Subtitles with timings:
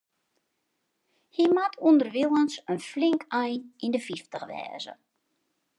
[1.35, 4.93] Hy moat ûnderwilens in flink ein yn de fyftich wêze.